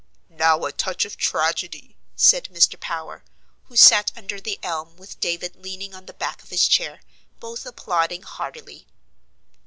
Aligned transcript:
"Now 0.31 0.65
a 0.65 0.71
touch 0.71 1.05
of 1.05 1.15
tragedy!" 1.15 1.95
said 2.15 2.45
Mr. 2.45 2.79
Power, 2.79 3.23
who 3.65 3.77
sat 3.77 4.11
under 4.15 4.41
the 4.41 4.57
elm, 4.63 4.97
with 4.97 5.19
David 5.19 5.55
leaning 5.55 5.93
on 5.93 6.07
the 6.07 6.13
back 6.15 6.41
of 6.41 6.49
his 6.49 6.67
chair, 6.67 7.01
both 7.39 7.67
applauding 7.67 8.23
heartily. 8.23 8.87